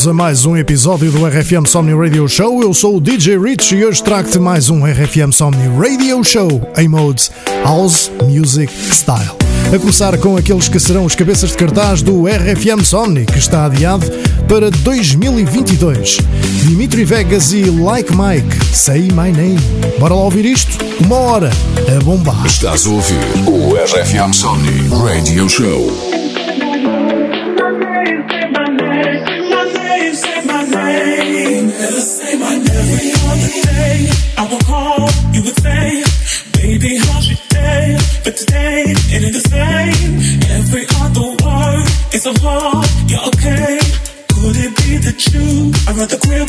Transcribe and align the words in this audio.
bem-vindos 0.00 0.08
a 0.08 0.14
mais 0.14 0.46
um 0.46 0.56
episódio 0.56 1.10
do 1.10 1.26
RFM 1.26 1.66
Somni 1.66 1.94
Radio 1.94 2.26
Show. 2.28 2.62
Eu 2.62 2.72
sou 2.72 2.96
o 2.96 3.00
DJ 3.00 3.38
Rich 3.38 3.74
e 3.74 3.84
hoje 3.84 4.02
trago-te 4.02 4.38
mais 4.38 4.70
um 4.70 4.84
RFM 4.84 5.32
Somni 5.32 5.68
Radio 5.78 6.22
Show 6.24 6.48
em 6.78 6.88
modes 6.88 7.30
House 7.64 8.10
Music 8.24 8.72
Style. 8.90 9.32
A 9.74 9.78
começar 9.78 10.16
com 10.18 10.36
aqueles 10.36 10.68
que 10.68 10.78
serão 10.78 11.04
os 11.04 11.14
cabeças 11.14 11.50
de 11.50 11.56
cartaz 11.56 12.02
do 12.02 12.24
RFM 12.26 12.82
Somni, 12.84 13.26
que 13.26 13.38
está 13.38 13.66
adiado 13.66 14.06
para 14.48 14.70
2022. 14.70 16.18
Dimitri 16.62 17.04
Vegas 17.04 17.52
e 17.52 17.64
Like 17.64 18.12
Mike, 18.14 18.64
Say 18.74 19.02
My 19.02 19.32
Name. 19.32 19.58
Bora 19.98 20.14
lá 20.14 20.22
ouvir 20.22 20.46
isto? 20.46 20.78
Uma 21.04 21.16
hora 21.16 21.50
a 21.94 22.04
bombar. 22.04 22.46
Estás 22.46 22.86
a 22.86 22.90
ouvir 22.90 23.20
o 23.46 23.74
RFM 23.74 24.32
Somni 24.32 24.88
Radio 24.88 25.48
Show. 25.48 26.19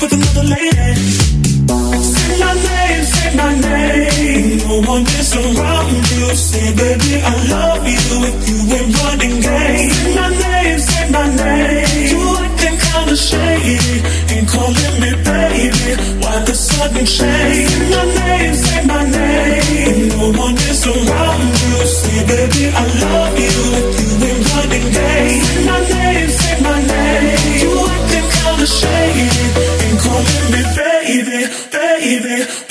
with 0.01 0.13
another 0.13 0.43
lady. 0.43 0.70
baby. 32.19 32.70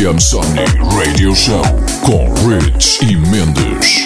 FM 0.00 0.18
Somnii 0.18 0.64
Radio 0.98 1.34
Show 1.34 1.62
com 2.06 2.24
Rich 2.48 3.02
e 3.02 3.16
Mendes. 3.16 4.04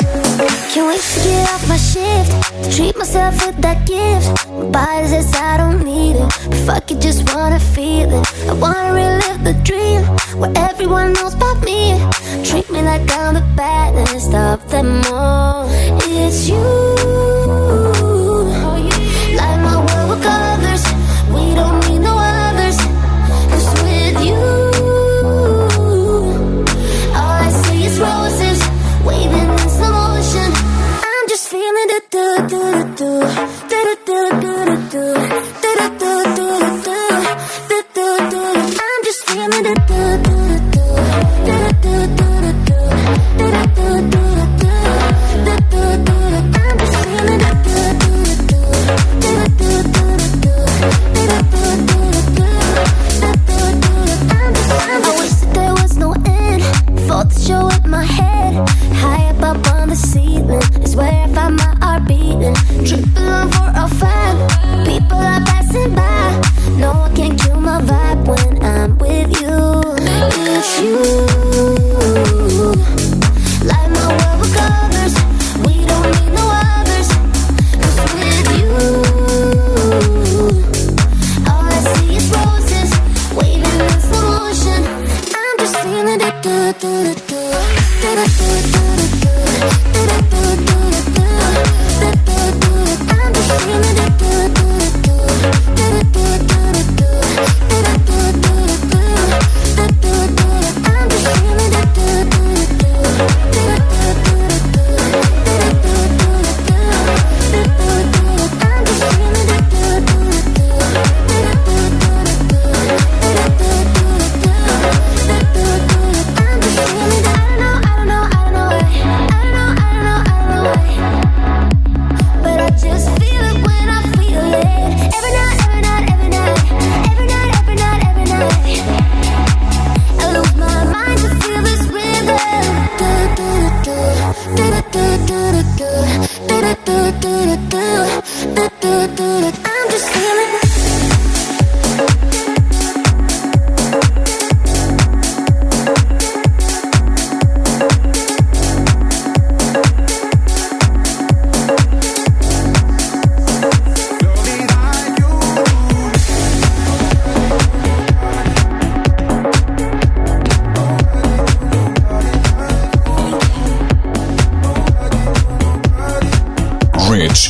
Can't 0.73 0.89
wait 0.89 1.01
to 1.01 1.21
get 1.23 1.49
off 1.55 1.69
my 1.69 1.79
shift. 1.79 2.75
Treat 2.75 2.97
myself 2.99 3.47
with 3.47 3.57
that 3.61 3.87
gift. 3.87 4.27
My 4.49 4.71
body 4.71 5.07
says 5.07 5.33
I 5.37 5.57
don't 5.57 5.85
need 5.85 6.17
it. 6.17 6.29
But 6.51 6.59
fuck 6.67 6.91
it, 6.91 7.01
just 7.01 7.33
wanna 7.33 7.61
feel 7.61 8.11
it. 8.11 8.27
I 8.49 8.55
wanna 8.55 8.93
relive 8.93 9.45
the 9.45 9.55
dream 9.63 10.03
where 10.41 10.51
everyone 10.57 11.13
knows 11.13 11.35
about 11.35 11.63
me. 11.63 11.95
Treat 12.43 12.69
me 12.73 12.83
like 12.83 13.09
I'm 13.13 13.35
the 13.35 13.45
baddest 13.55 14.35
of 14.35 14.69
them 14.71 15.01
all. 15.13 15.69
It's 16.03 16.49
you. 16.49 17.34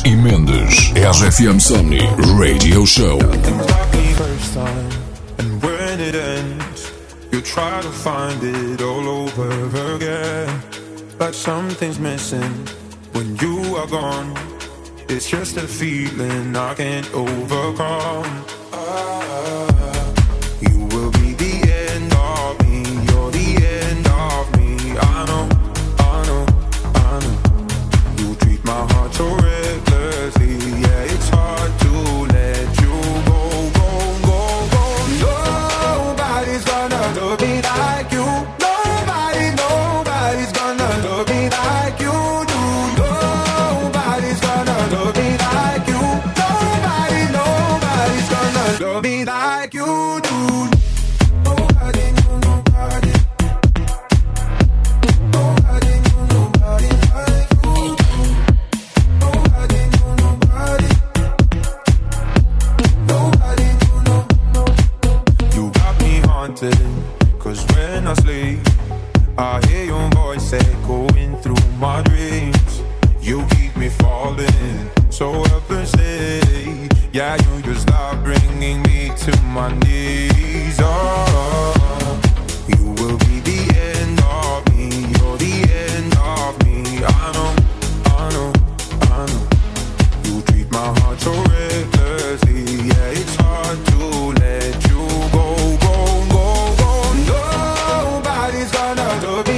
e 0.05 0.15
Mendes. 0.15 0.91
RFM 0.93 1.59
Somnii 1.59 2.07
Radio 2.37 2.85
Show. 2.85 3.19
And 5.39 5.61
when 5.63 5.99
it 5.99 6.15
ends, 6.15 6.91
you 7.31 7.41
try 7.41 7.81
to 7.81 7.89
find 7.89 8.39
it 8.43 8.81
all 8.81 9.07
over 9.07 9.95
again. 9.95 10.61
Like 11.19 11.33
something's 11.33 11.99
missing 11.99 12.53
when 13.13 13.35
you 13.37 13.75
are 13.77 13.87
gone. 13.87 14.33
It's 15.09 15.27
just 15.29 15.57
a 15.57 15.67
feeling 15.67 16.55
I 16.55 16.73
can't 16.75 17.11
overcome. 17.13 18.45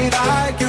that 0.09 0.53
I 0.53 0.57
can 0.57 0.66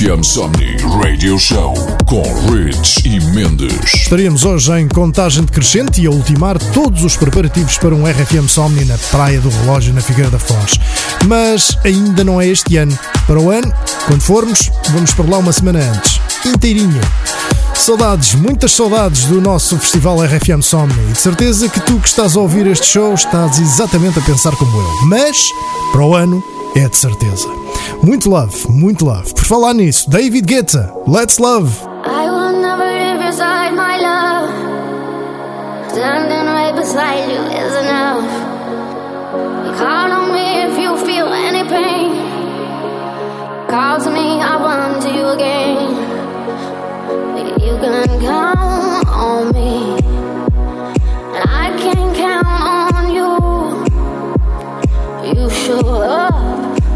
RFM 0.00 0.22
Somni 0.22 0.78
Radio 1.04 1.38
Show 1.38 1.74
com 2.06 2.22
Rich 2.50 3.06
e 3.06 3.20
Mendes. 3.20 3.92
Estaremos 3.92 4.46
hoje 4.46 4.72
em 4.80 4.88
contagem 4.88 5.44
decrescente 5.44 6.00
e 6.00 6.06
a 6.06 6.10
ultimar 6.10 6.58
todos 6.72 7.04
os 7.04 7.18
preparativos 7.18 7.76
para 7.76 7.94
um 7.94 8.06
RFM 8.06 8.48
Somni 8.48 8.86
na 8.86 8.96
Praia 8.96 9.38
do 9.42 9.50
Relógio 9.50 9.92
na 9.92 10.00
Figueira 10.00 10.30
da 10.30 10.38
Foz. 10.38 10.80
Mas 11.26 11.76
ainda 11.84 12.24
não 12.24 12.40
é 12.40 12.46
este 12.46 12.78
ano. 12.78 12.98
Para 13.26 13.38
o 13.38 13.50
ano, 13.50 13.70
quando 14.06 14.22
formos, 14.22 14.70
vamos 14.88 15.12
para 15.12 15.28
lá 15.28 15.36
uma 15.36 15.52
semana 15.52 15.80
antes. 15.80 16.18
Inteirinho. 16.46 17.02
Saudades, 17.74 18.34
muitas 18.34 18.72
saudades 18.72 19.26
do 19.26 19.38
nosso 19.38 19.78
festival 19.78 20.16
RFM 20.22 20.62
Somni 20.62 20.94
e 21.10 21.12
de 21.12 21.18
certeza 21.18 21.68
que 21.68 21.80
tu 21.80 22.00
que 22.00 22.08
estás 22.08 22.38
a 22.38 22.40
ouvir 22.40 22.66
este 22.68 22.86
show 22.86 23.12
estás 23.12 23.58
exatamente 23.58 24.18
a 24.18 24.22
pensar 24.22 24.56
como 24.56 24.74
eu. 24.74 25.06
Mas, 25.08 25.36
para 25.92 26.06
o 26.06 26.14
ano, 26.14 26.42
é 26.74 26.88
de 26.88 26.96
certeza. 26.96 27.59
Muito 28.02 28.30
love, 28.30 28.68
muito 28.68 29.04
love. 29.04 29.34
Por 29.34 29.44
falar 29.44 29.74
nisso, 29.74 30.08
David 30.08 30.46
Guetta, 30.46 30.92
Let's 31.06 31.38
Love. 31.38 31.70
I 32.04 32.30
will 32.30 32.60
never 32.60 32.84
leave 32.84 33.22
your 33.22 33.32
side, 33.32 33.72
my 33.74 34.00
love. 34.00 34.50
Standing 35.90 36.46
right 36.46 36.74
beside 36.74 37.28
you 37.30 37.42
is 37.50 37.74
enough. 37.76 38.24
Call 39.78 40.12
on 40.12 40.32
me 40.32 40.62
if 40.64 40.78
you 40.78 40.96
feel 41.06 41.26
any 41.32 41.68
pain. 41.68 42.30
Call 43.68 44.00
to 44.00 44.10
me, 44.10 44.40
run 44.40 45.00
to 45.00 45.08
you 45.08 45.26
again. 45.28 45.90
You 47.60 47.76
can 47.78 48.20
count 48.20 49.08
on 49.08 49.52
me. 49.52 49.96
And 51.36 51.44
I 51.48 51.70
can 51.78 52.14
count 52.14 52.46
on 52.96 53.14
you. 53.14 53.30
You 55.34 55.48
up 56.02 56.39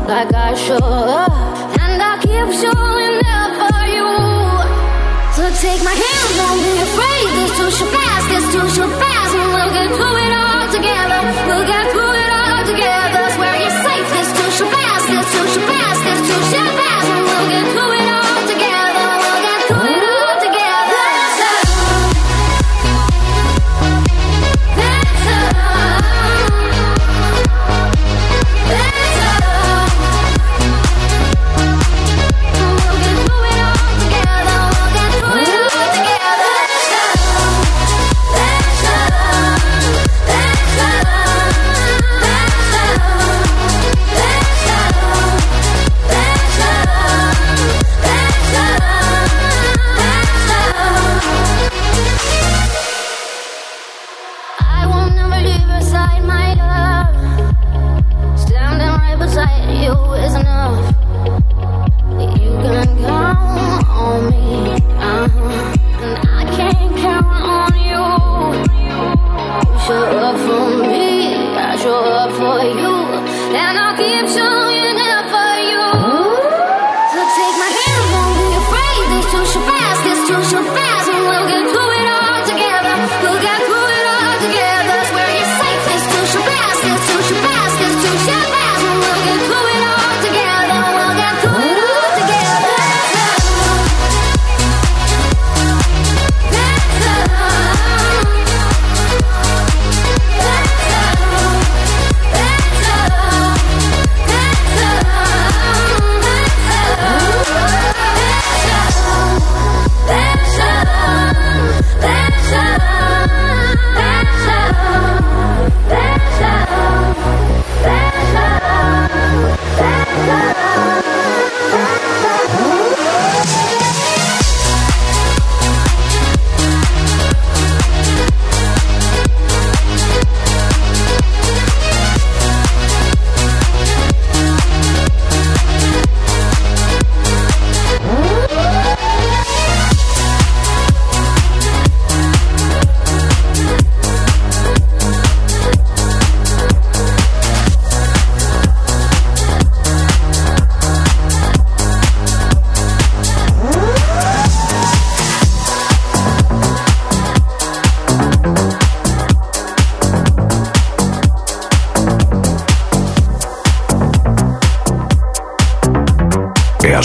like 0.06 0.32
I 0.34 0.54
show 0.54 0.76
up. 0.76 1.32
And 1.80 2.02
I 2.02 2.18
keep 2.20 2.48
showing 2.60 3.20
up 3.40 3.50
for 3.60 3.84
you. 3.96 4.10
So 5.36 5.42
take 5.64 5.82
my 5.82 5.96
hand, 5.96 6.30
don't 6.38 6.60
be 6.60 6.72
afraid. 6.88 7.28
This 7.36 7.50
too 7.56 7.70
shall 7.76 7.93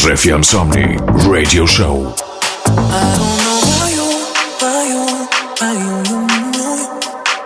RFM 0.10 0.42
Somni 0.42 0.98
Radio 1.30 1.68
Show. 1.68 2.16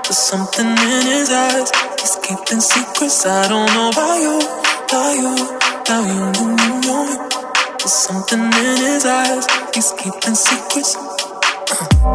Something 0.10 0.68
in 0.72 1.06
his 1.12 1.30
eyes. 1.30 1.70
He's 2.00 2.16
keeping 2.24 2.62
secrets. 2.62 3.26
I 3.26 3.50
don't 3.50 3.68
know 3.76 3.92
why 3.94 4.16
you, 4.24 4.36
why 4.92 5.12
you, 5.20 5.34
why 5.88 6.00
you, 6.08 6.24
you, 6.40 6.48
you. 6.88 7.00
There's 7.80 7.92
something 7.92 8.40
in 8.40 8.78
his 8.88 9.06
eyes. 9.06 9.46
He's 9.76 9.92
keeping 10.00 10.36
secrets. 10.36 10.96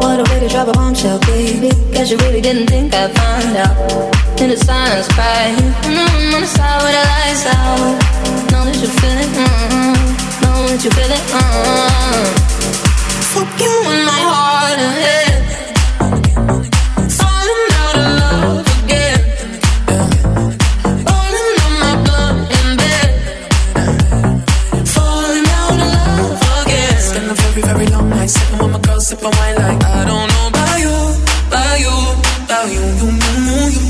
What 0.01 0.19
a 0.19 0.25
way 0.31 0.39
to 0.39 0.49
drop 0.49 0.67
a 0.67 0.71
bombshell, 0.71 1.19
baby. 1.29 1.69
Guess 1.93 2.09
you 2.09 2.17
really 2.17 2.41
didn't 2.41 2.67
think 2.67 2.91
I'd 2.95 3.15
find 3.15 3.55
out. 3.55 4.41
In 4.41 4.49
the 4.49 4.57
silence, 4.57 5.07
crying. 5.13 5.57
Mm-hmm, 5.85 6.33
On 6.33 6.41
the 6.41 6.47
side 6.47 6.81
with 6.81 6.95
the 6.97 7.03
lights 7.13 7.45
out. 7.45 8.51
Know 8.51 8.65
that 8.65 8.75
you 8.81 8.87
feel 8.87 9.17
it. 9.19 9.29
Mm-hmm. 9.29 10.28
That 10.69 10.83
you 10.85 10.91
feel 10.91 11.09
it. 11.09 11.23
Uh-uh. 11.33 12.29
In 13.59 14.05
my 14.05 14.21
heart 14.29 14.77
and 14.77 14.93
head. 15.01 15.33
Falling 17.19 17.71
out 17.81 17.95
of 17.97 18.09
love 18.21 18.69
again. 18.85 19.19
Rolling 21.09 21.57
on 21.65 21.73
my 21.81 21.93
blood 22.05 22.35
in 22.59 22.67
bed. 22.77 23.09
Falling 24.93 25.47
out 25.57 25.73
of 25.73 25.89
love 25.97 26.37
again. 26.61 27.01
Very, 27.33 27.61
very 27.65 27.87
long 27.89 28.05
sitting 28.27 28.59
with 28.61 28.71
my 28.71 28.77
girl, 28.79 29.01
sipping 29.01 29.25
wine 29.25 29.57
like 29.57 29.81
I 29.83 30.05
don't 30.05 30.27
know 30.29 30.53
about 30.53 30.77
you, 30.85 30.95
about 31.49 31.79
you, 31.81 31.95
about 32.45 32.69
you, 32.69 32.83
you, 33.01 33.09
you, 33.09 33.73
you, 33.73 33.83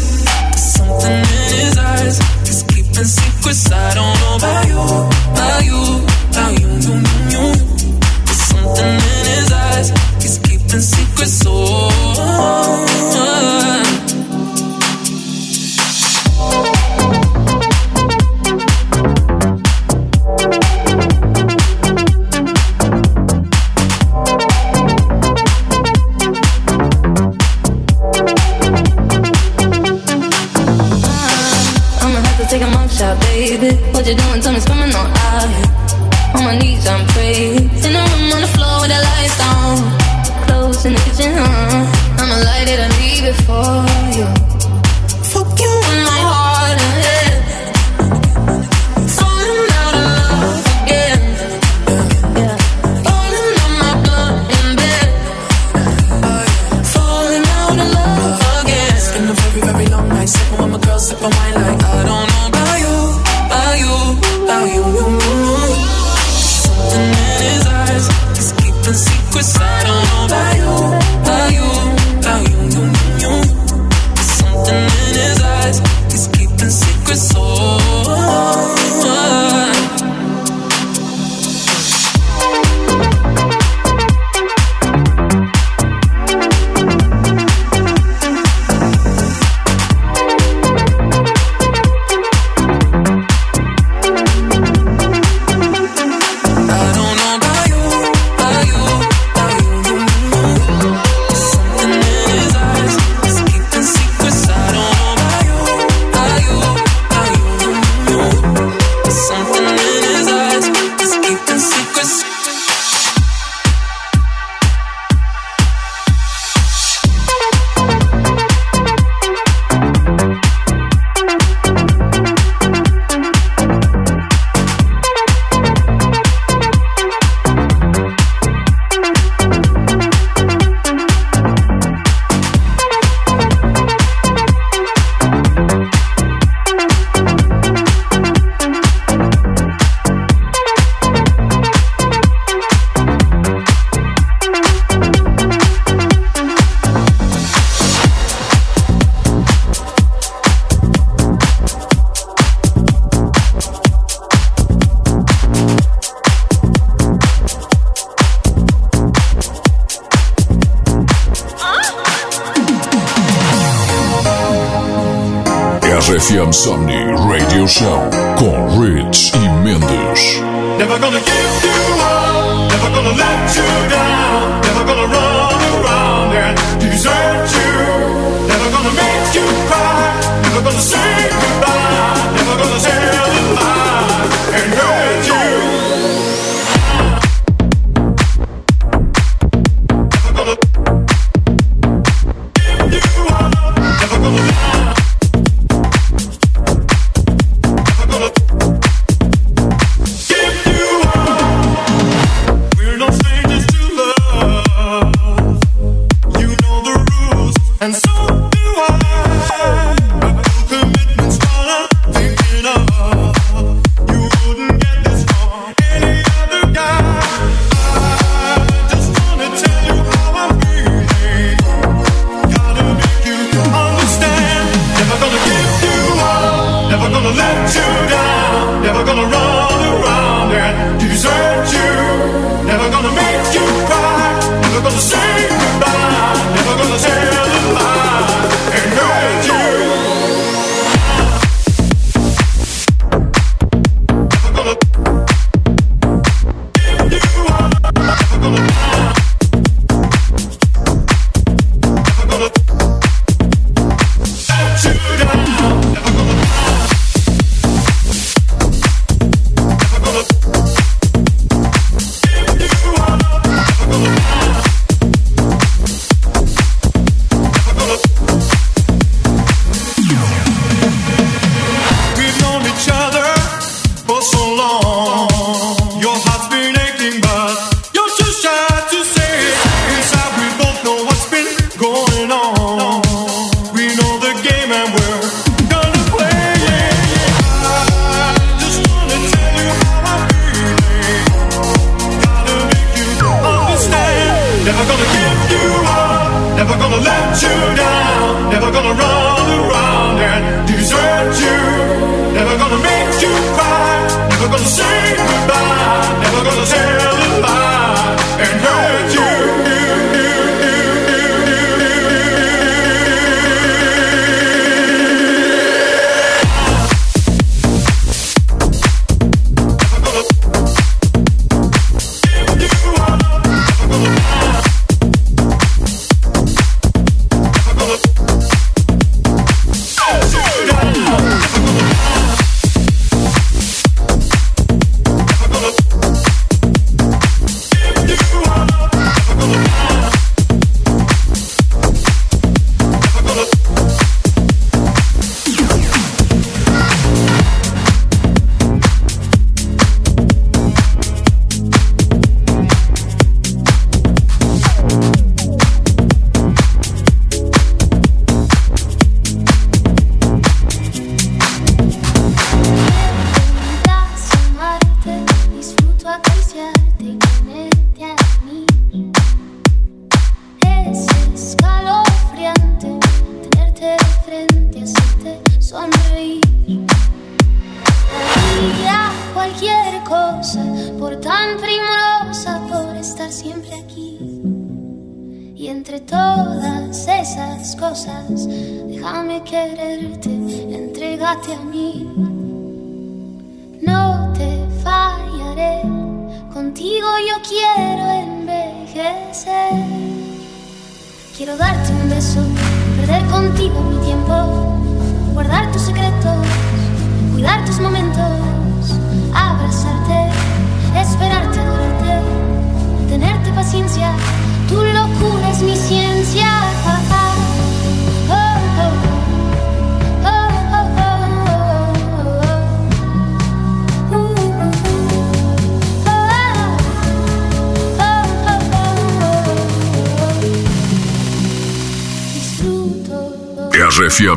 something 0.55 1.11
in 1.11 1.59
his 1.59 1.75
eyes. 1.77 2.15
He's 2.47 2.63
keeping 2.63 3.03
secrets. 3.03 3.78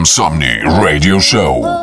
RFM 0.02 0.06
Somnii 0.06 0.82
Radio 0.82 1.20
Show. 1.20 1.81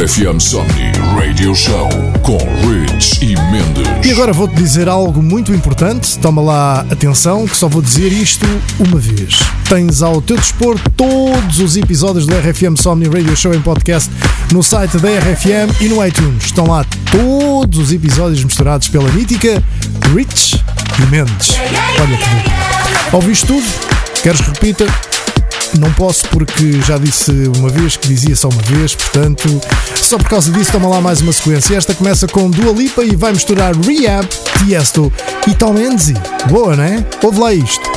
RFM 0.00 0.40
Somni 0.40 0.92
Radio 1.14 1.54
Show 1.54 1.86
com 2.22 2.38
Rich 2.38 3.22
e 3.22 3.36
Mendes. 3.50 4.06
E 4.06 4.10
agora 4.10 4.32
vou-te 4.32 4.54
dizer 4.54 4.88
algo 4.88 5.22
muito 5.22 5.52
importante. 5.52 6.18
Toma 6.20 6.40
lá 6.40 6.86
atenção, 6.90 7.46
que 7.46 7.54
só 7.54 7.68
vou 7.68 7.82
dizer 7.82 8.10
isto 8.10 8.46
uma 8.78 8.98
vez. 8.98 9.38
Tens 9.68 10.00
ao 10.00 10.22
teu 10.22 10.38
dispor 10.38 10.80
todos 10.96 11.58
os 11.58 11.76
episódios 11.76 12.26
do 12.26 12.34
RFM 12.34 12.80
Somni 12.80 13.08
Radio 13.08 13.36
Show 13.36 13.52
em 13.52 13.60
podcast 13.60 14.10
no 14.50 14.62
site 14.62 14.96
da 14.96 15.10
RFM 15.10 15.82
e 15.82 15.88
no 15.88 16.02
iTunes. 16.06 16.46
Estão 16.46 16.66
lá 16.66 16.82
todos 17.12 17.78
os 17.78 17.92
episódios 17.92 18.42
misturados 18.42 18.88
pela 18.88 19.12
mítica 19.12 19.62
Rich 20.14 20.64
e 20.98 21.06
Mendes. 21.10 21.58
Olha 22.00 22.16
que 22.16 22.28
bom. 22.30 23.16
Ouviste 23.18 23.46
tudo? 23.46 23.66
Queres 24.22 24.40
que 24.40 24.48
repita? 24.48 25.09
Não 25.78 25.92
posso 25.92 26.26
porque 26.28 26.80
já 26.82 26.98
disse 26.98 27.30
uma 27.56 27.68
vez 27.68 27.96
que 27.96 28.08
dizia 28.08 28.34
só 28.34 28.48
uma 28.48 28.62
vez, 28.62 28.94
portanto, 28.94 29.60
só 29.96 30.18
por 30.18 30.28
causa 30.28 30.50
disso 30.50 30.72
toma 30.72 30.88
lá 30.88 31.00
mais 31.00 31.20
uma 31.20 31.32
sequência. 31.32 31.76
Esta 31.76 31.94
começa 31.94 32.26
com 32.26 32.50
Dua 32.50 32.72
Lipa 32.72 33.02
e 33.04 33.14
vai 33.14 33.32
misturar 33.32 33.74
Rehab, 33.74 34.26
Tiesto 34.58 35.12
e 35.46 35.54
Tom 35.54 35.78
Enzi. 35.78 36.14
Boa, 36.48 36.74
né? 36.76 37.04
Ouve 37.22 37.40
lá 37.40 37.52
isto. 37.54 37.90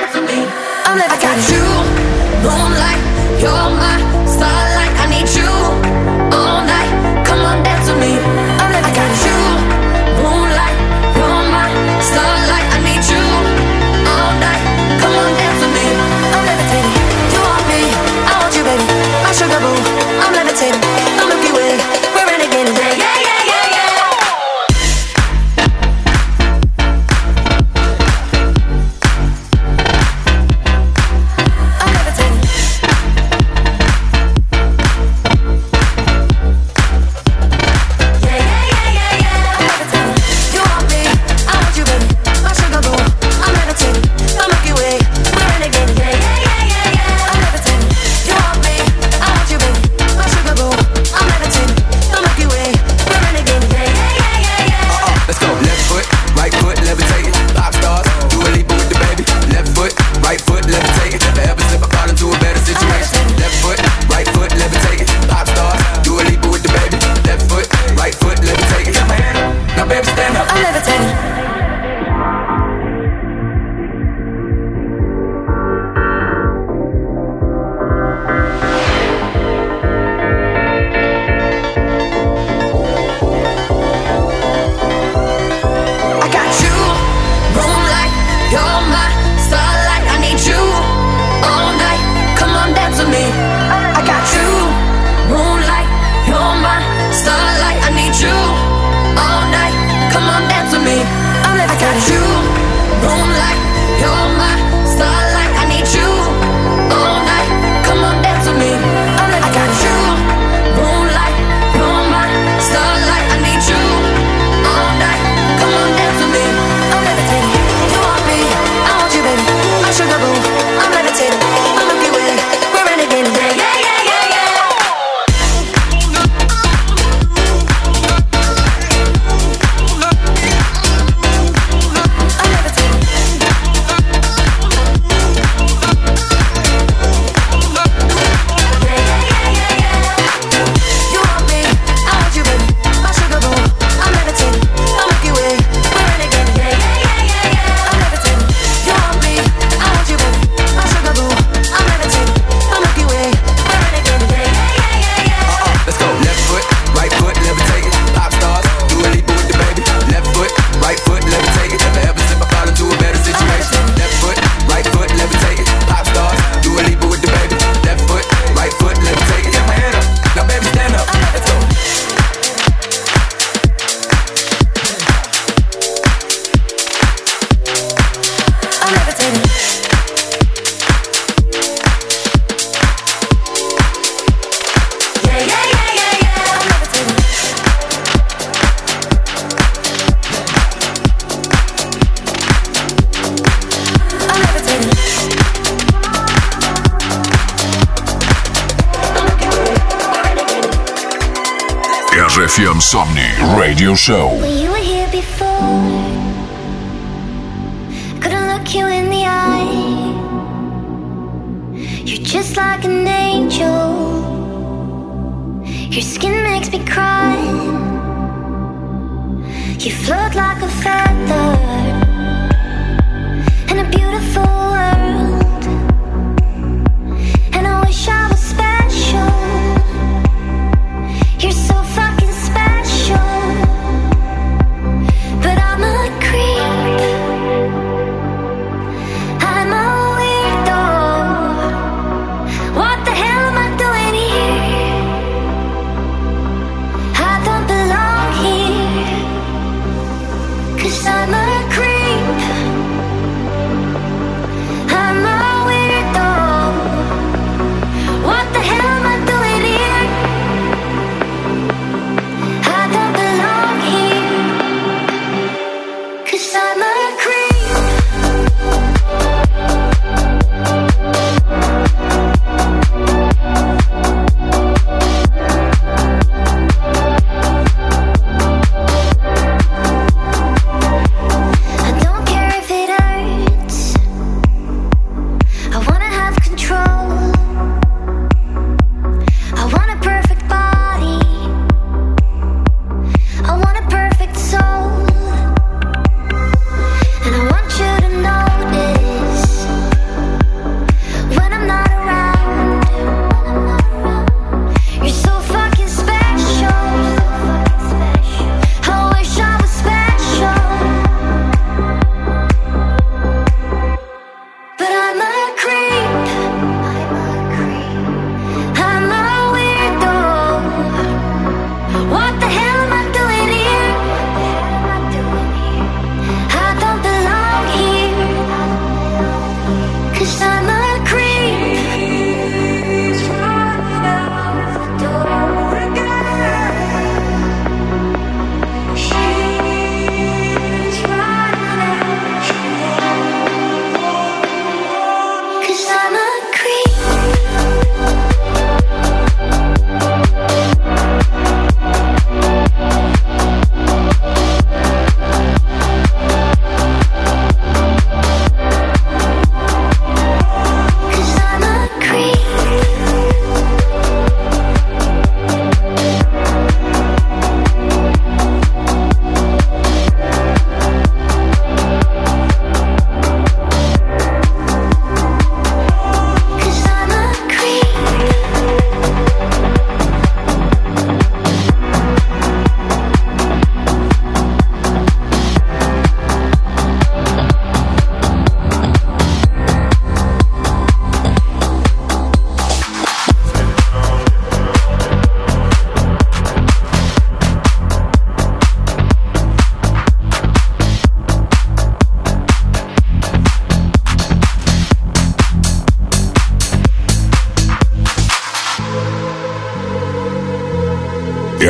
I 0.87 1.19
got 1.21 1.51
you. 1.51 2.20
Moonlight, 2.42 3.03
you're 3.40 3.70
my 3.83 3.96
starlight. 4.26 4.92
I 4.96 5.07
need 5.11 5.29
you 5.37 5.80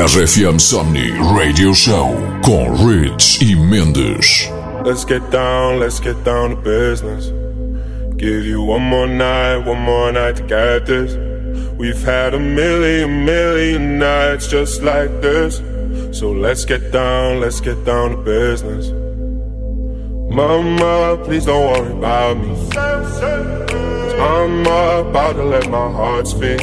RFM 0.01 0.59
Somnii 0.59 1.12
Radio 1.36 1.74
Show 1.74 2.16
com 2.42 2.88
Rich 2.88 3.42
e 3.42 3.55
Mendes. 3.55 4.48
Let's 4.82 5.05
get 5.05 5.20
down, 5.30 5.78
let's 5.78 6.01
get 6.01 6.16
down 6.24 6.51
to 6.51 6.57
business. 6.57 7.30
Give 8.16 8.46
you 8.46 8.62
one 8.62 8.80
more 8.80 9.07
night, 9.07 9.59
one 9.66 9.82
more 9.82 10.11
night 10.11 10.36
to 10.36 10.42
get 10.44 10.86
this. 10.86 11.14
We've 11.76 12.03
had 12.03 12.32
a 12.32 12.38
million, 12.38 13.26
million 13.26 13.98
nights 13.98 14.48
just 14.48 14.82
like 14.82 15.20
this. 15.20 15.61
So 16.18 16.32
let's 16.32 16.64
get 16.64 16.90
down, 16.92 17.40
let's 17.40 17.61
get 17.61 17.84
down 17.84 18.12
to 18.12 18.16
business. 18.16 18.90
Mama, 20.34 21.22
please 21.24 21.44
don't 21.44 21.74
worry 21.74 21.92
about 21.92 22.38
me. 22.38 22.57
I'm 24.18 24.61
about 24.62 25.34
to 25.34 25.44
let 25.44 25.68
my 25.68 25.92
heart 25.92 26.26
speak. 26.26 26.62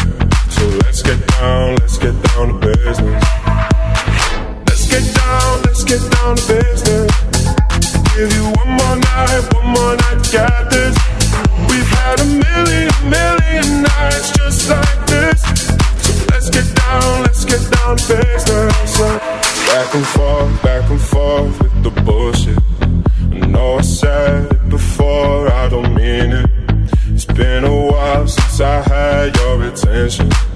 It's 26.03 27.25
been 27.25 27.63
a 27.63 27.85
while 27.91 28.27
since 28.27 28.59
I 28.59 28.81
had 28.81 29.35
your 29.37 29.63
attention. 29.65 30.50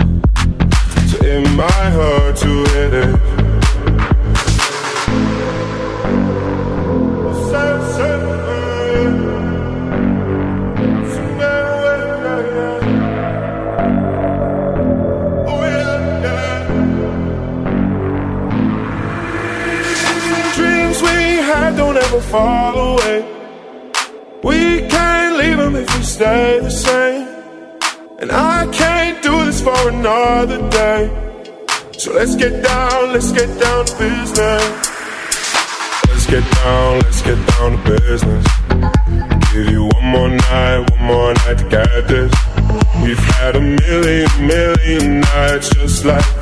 Like 46.05 46.34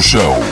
Show. 0.00 0.51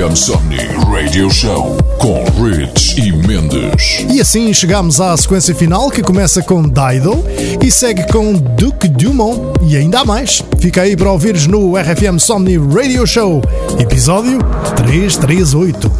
FM 0.00 0.14
Somni 0.14 0.56
Radio 0.90 1.28
Show 1.30 1.76
com 1.98 2.24
Rich 2.42 2.98
e 2.98 3.12
Mendes. 3.12 4.06
E 4.10 4.18
assim 4.18 4.50
chegamos 4.54 4.98
à 4.98 5.14
sequência 5.14 5.54
final 5.54 5.90
que 5.90 6.02
começa 6.02 6.40
com 6.42 6.62
Dido 6.62 7.22
e 7.62 7.70
segue 7.70 8.10
com 8.10 8.32
Duke 8.32 8.88
Dumont 8.88 9.52
e 9.60 9.76
ainda 9.76 10.02
mais. 10.02 10.42
Fica 10.58 10.80
aí 10.80 10.96
para 10.96 11.12
ouvires 11.12 11.46
no 11.46 11.76
RFM 11.76 12.18
Somni 12.18 12.56
Radio 12.56 13.06
Show, 13.06 13.42
episódio 13.78 14.38
338. 14.74 15.99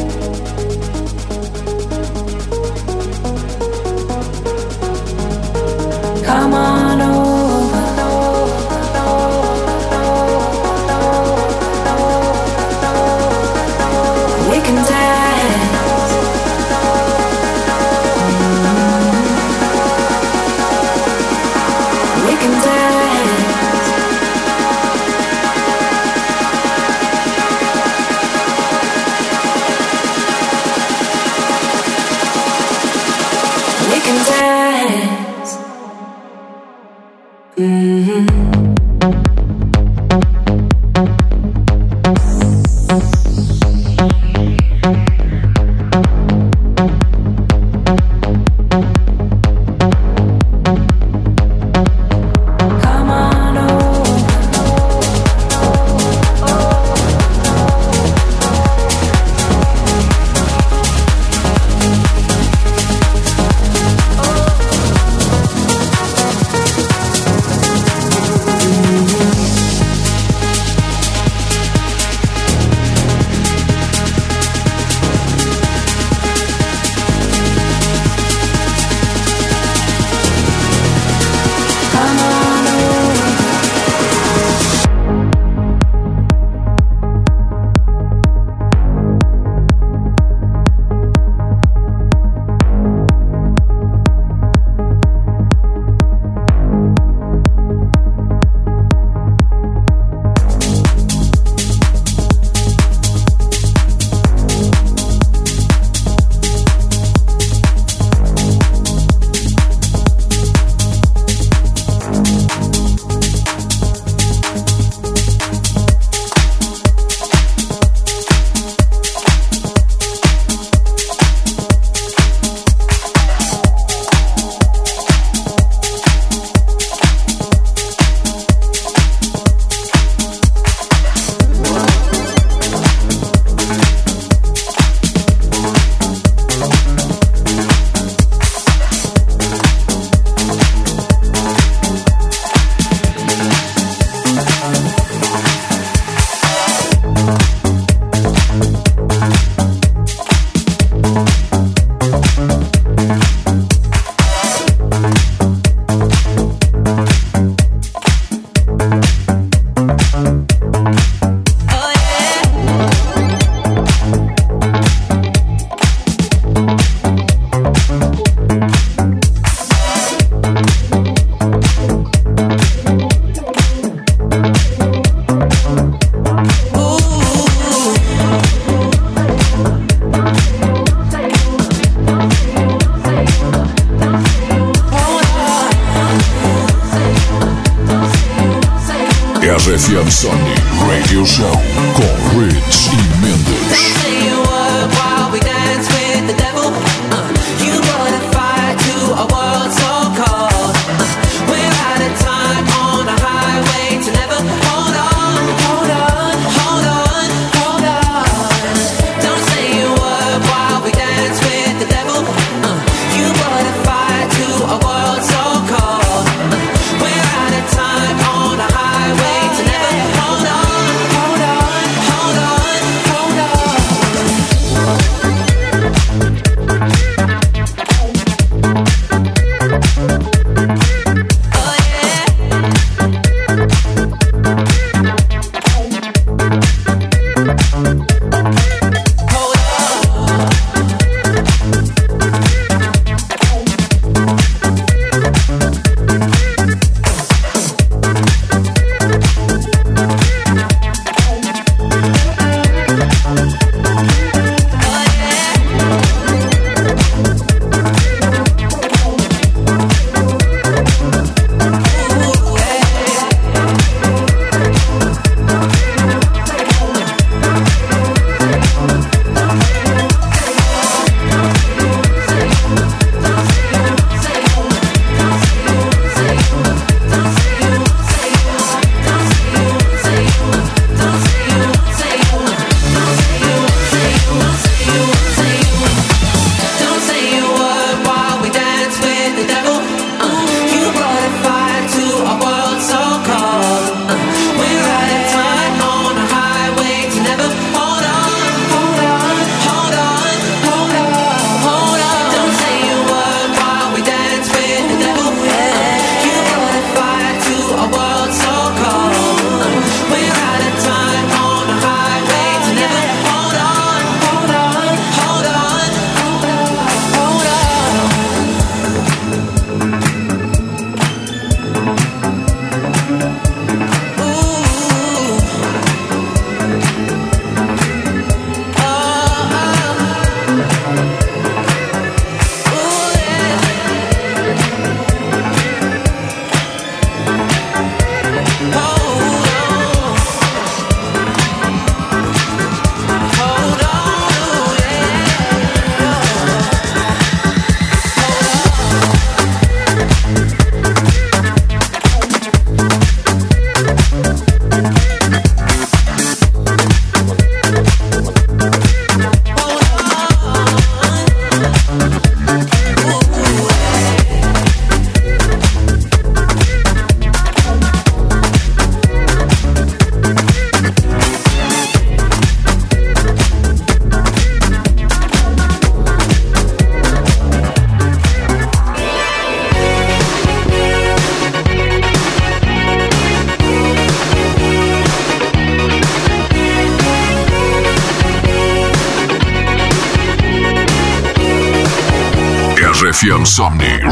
Radio 191.11 191.25
Show 191.25 191.51
com 191.93 192.39
Rich 192.39 192.89
e 192.93 193.17
Mendes. 193.19 194.70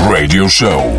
Radio 0.08 0.47
Show. 0.47 0.99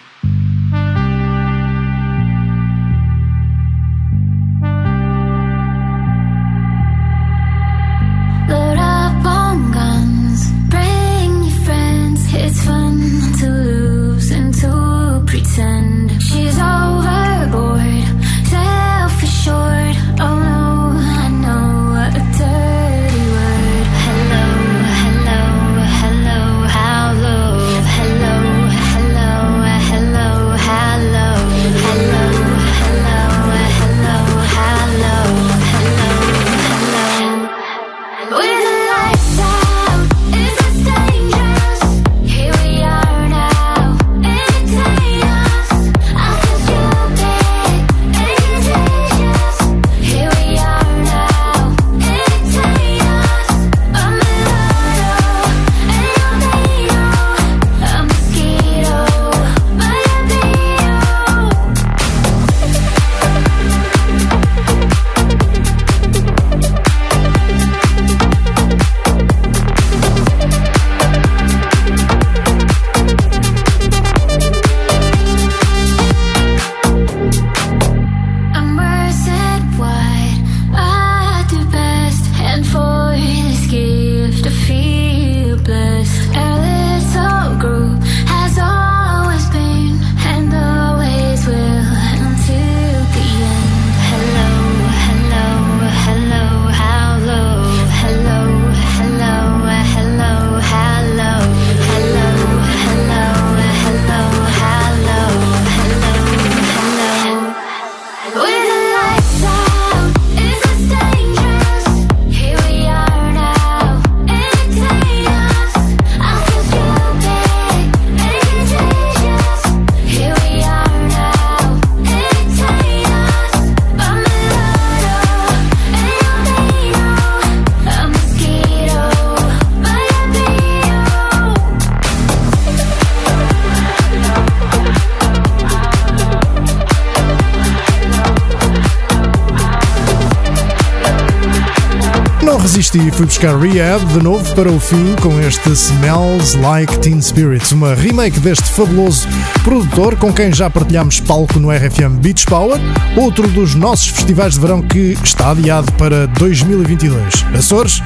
Fui 143.21 143.27
buscar 143.27 143.55
Rehab 143.55 144.03
de 144.05 144.23
novo 144.23 144.55
para 144.55 144.71
o 144.71 144.79
fim 144.79 145.15
com 145.21 145.39
este 145.41 145.69
Smells 145.69 146.57
Like 146.57 146.97
Teen 147.01 147.21
Spirits, 147.21 147.71
uma 147.71 147.93
remake 147.93 148.39
deste 148.39 148.67
fabuloso 148.71 149.27
produtor 149.63 150.15
com 150.15 150.33
quem 150.33 150.51
já 150.51 150.71
partilhamos 150.71 151.19
palco 151.19 151.59
no 151.59 151.69
RFM 151.69 152.19
Beach 152.19 152.47
Power, 152.47 152.79
outro 153.15 153.47
dos 153.49 153.75
nossos 153.75 154.07
festivais 154.07 154.55
de 154.55 154.61
verão 154.61 154.81
que 154.81 155.15
está 155.23 155.51
adiado 155.51 155.91
para 155.93 156.25
2022. 156.25 157.45
Açores, 157.53 158.01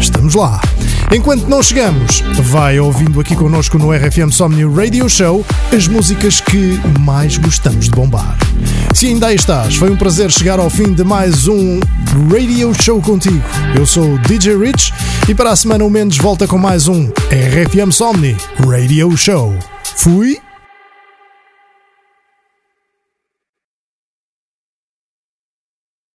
estamos 0.00 0.34
lá. 0.34 0.58
Enquanto 1.12 1.46
não 1.48 1.62
chegamos, 1.62 2.22
vai 2.44 2.80
ouvindo 2.80 3.20
aqui 3.20 3.36
connosco 3.36 3.76
no 3.76 3.92
RFM 3.92 4.32
Somni 4.32 4.64
Radio 4.64 5.06
Show 5.06 5.44
as 5.70 5.86
músicas 5.86 6.40
que 6.40 6.80
mais 7.00 7.36
gostamos 7.36 7.84
de 7.84 7.90
bombar. 7.90 8.38
Se 8.96 9.08
ainda 9.08 9.26
aí 9.26 9.36
estás, 9.36 9.76
foi 9.76 9.90
um 9.90 9.96
prazer 9.96 10.30
chegar 10.30 10.58
ao 10.58 10.70
fim 10.70 10.94
de 10.94 11.04
mais 11.04 11.46
um 11.46 11.80
Radio 12.32 12.72
Show 12.72 12.98
contigo. 13.02 13.42
Eu 13.78 13.84
sou 13.84 14.16
DJ 14.20 14.56
Rich 14.56 14.90
e 15.28 15.34
para 15.34 15.50
a 15.50 15.56
semana 15.56 15.84
o 15.84 15.90
Mendes 15.90 16.16
volta 16.16 16.46
com 16.48 16.56
mais 16.56 16.88
um 16.88 17.10
RFM 17.30 17.92
Somni 17.92 18.34
Radio 18.58 19.14
Show. 19.14 19.54
Fui! 19.96 20.45